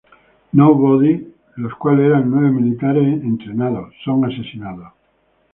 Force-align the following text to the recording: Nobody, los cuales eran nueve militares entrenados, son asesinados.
Nobody, 0.53 1.31
los 1.57 1.75
cuales 1.75 2.07
eran 2.07 2.31
nueve 2.31 2.49
militares 2.49 3.21
entrenados, 3.23 3.93
son 4.03 4.25
asesinados. 4.25 4.91